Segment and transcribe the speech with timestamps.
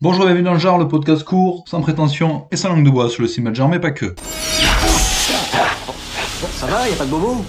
[0.00, 2.90] Bonjour et bienvenue dans le genre, le podcast court, sans prétention et sans langue de
[2.90, 4.14] bois sur le cinéma de mais pas que.
[6.56, 7.44] Ça va, y a pas de bobo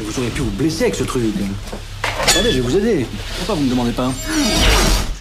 [0.00, 1.24] Vous auriez pu vous blesser avec ce truc.
[2.24, 3.04] Attendez, je vais vous aider.
[3.38, 4.12] Pourquoi vous me demandez pas?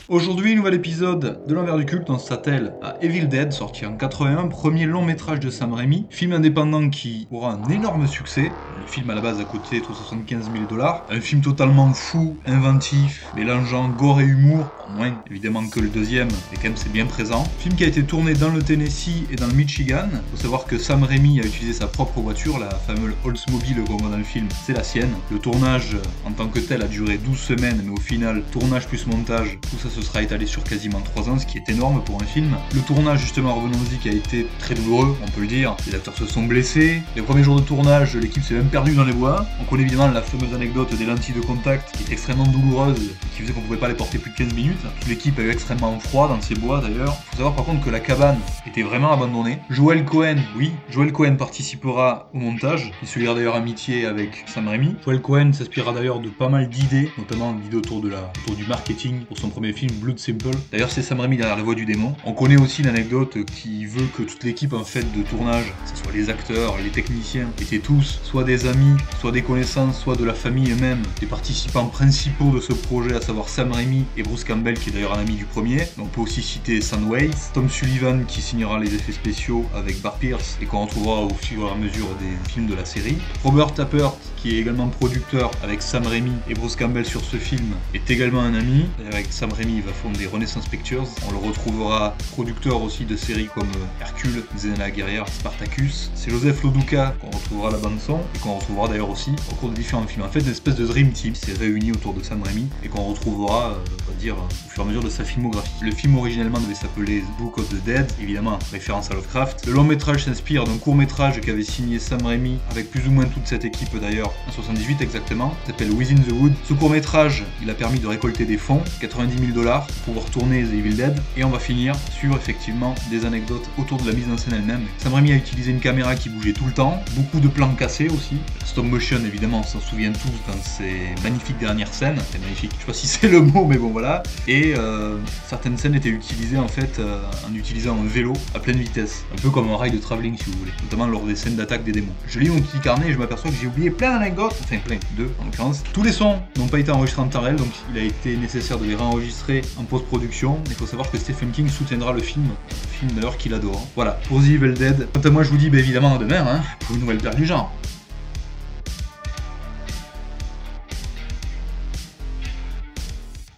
[0.10, 4.48] Aujourd'hui, nouvel épisode de l'envers du culte, on s'attelle à Evil Dead, sorti en 81,
[4.48, 8.50] premier long métrage de Sam Raimi, film indépendant qui aura un énorme succès.
[8.80, 11.05] Le film à la base a coûté 75 000 dollars.
[11.09, 16.55] Un film totalement fou, inventif, mélangeant gore et humour, moins évidemment que le deuxième, mais
[16.55, 17.44] quand même c'est bien présent.
[17.60, 20.08] Film qui a été tourné dans le Tennessee et dans le Michigan.
[20.31, 24.09] Faut savoir que Sam Raimi a utilisé sa propre voiture, la fameuse Oldsmobile qu'on voit
[24.09, 25.12] dans le film, c'est la sienne.
[25.30, 29.05] Le tournage en tant que tel a duré 12 semaines, mais au final, tournage plus
[29.05, 32.22] montage, tout ça se sera étalé sur quasiment 3 ans, ce qui est énorme pour
[32.22, 32.56] un film.
[32.74, 35.76] Le tournage, justement, revenons-y, qui a été très douloureux, on peut le dire.
[35.88, 37.02] Les acteurs se sont blessés.
[37.16, 39.46] Les premiers jours de tournage, l'équipe s'est même perdue dans les bois.
[39.62, 43.36] On connaît évidemment la fameuse anecdote des lentilles de contact, qui est extrêmement douloureuse, et
[43.36, 44.80] qui faisait qu'on pouvait pas les porter plus de 15 minutes.
[45.08, 47.16] L'équipe a eu extrêmement froid dans ces bois d'ailleurs.
[47.32, 49.59] Faut savoir par contre que la cabane était vraiment abandonnée.
[49.70, 52.92] Joel Cohen, oui, Joel Cohen participera au montage.
[53.02, 54.95] Il se liera d'ailleurs amitié avec Sam Raimi.
[55.04, 58.66] Joel Cohen s'inspirera d'ailleurs de pas mal d'idées, notamment d'idées autour, de la, autour du
[58.66, 60.57] marketing pour son premier film Blood Simple.
[60.71, 62.16] D'ailleurs, c'est Sam Raimi derrière la voix du démon.
[62.25, 66.03] On connaît aussi l'anecdote qui veut que toute l'équipe en fait de tournage, que ce
[66.03, 70.23] soit les acteurs, les techniciens, étaient tous soit des amis, soit des connaissances, soit de
[70.23, 74.43] la famille eux-mêmes, des participants principaux de ce projet, à savoir Sam Raimi et Bruce
[74.43, 75.83] Campbell, qui est d'ailleurs un ami du premier.
[75.97, 80.58] On peut aussi citer Sandways, Tom Sullivan qui signera les effets spéciaux avec Bar Pierce
[80.61, 83.17] et qu'on retrouvera au fur et à mesure des films de la série.
[83.43, 87.75] Robert Tappert, qui est également producteur avec Sam Raimi et Bruce Campbell sur ce film,
[87.93, 88.85] est également un ami.
[89.11, 91.08] Avec Sam Raimi, il va fonder Renaissance Pictures.
[91.28, 93.70] On le retrouvera producteur aussi de séries comme
[94.02, 96.09] Hercule, Xena la guerrière, Spartacus.
[96.16, 99.55] C'est Joseph Loduca qu'on retrouvera à la bande son et qu'on retrouvera d'ailleurs aussi au
[99.55, 100.25] cours de différents films.
[100.25, 103.03] En fait, une espèce de dream team s'est réuni autour de Sam Raimi et qu'on
[103.03, 103.75] retrouvera, euh,
[104.08, 105.70] on va dire, au fur et à mesure de sa filmographie.
[105.83, 109.67] Le film originellement devait s'appeler Book of the Dead, évidemment référence à Lovecraft.
[109.67, 113.25] Le long métrage s'inspire d'un court métrage qu'avait signé Sam Raimi avec plus ou moins
[113.25, 116.54] toute cette équipe d'ailleurs en 78 exactement, s'appelle Within the Wood.
[116.64, 120.26] Ce court métrage, il a permis de récolter des fonds, 90 000 dollars, pour pouvoir
[120.28, 124.14] tourner The Evil Dead, et on va finir sur effectivement des anecdotes autour de la
[124.14, 124.86] mise en scène elle-même.
[124.98, 128.07] Sam Raimi a utilisé une caméra qui bougeait tout le temps, beaucoup de plans cassés
[128.07, 132.72] aussi, stop motion évidemment, on s'en souvient tous dans ces magnifiques dernières scènes, c'est magnifique,
[132.75, 135.18] je sais pas si c'est le mot, mais bon voilà, et euh,
[135.48, 139.42] certaines scènes étaient utilisées en fait euh, en utilisant un vélo à pleine vitesse, un
[139.42, 141.92] peu comme un rail de travelling si vous voulez, notamment lors des scènes d'attaque des
[141.92, 142.13] démons.
[142.30, 144.98] Je lis mon petit carnet et je m'aperçois que j'ai oublié plein d'anecdotes, enfin plein,
[145.18, 145.83] deux en l'occurrence.
[145.92, 148.77] Tous les sons n'ont pas été enregistrés en temps réel, donc il a été nécessaire
[148.80, 150.60] de les réenregistrer en post-production.
[150.68, 152.45] Il faut savoir que Stephen King soutiendra le film,
[152.92, 153.88] film d'ailleurs qu'il adore.
[153.95, 155.07] Voilà, pour The Evil Dead.
[155.13, 157.36] Quant à moi, je vous dis bah, évidemment à demain, hein, pour une nouvelle paire
[157.36, 157.74] du genre.